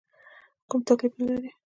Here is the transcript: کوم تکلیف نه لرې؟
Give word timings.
کوم 0.69 0.81
تکلیف 0.89 1.13
نه 1.19 1.23
لرې؟ 1.35 1.49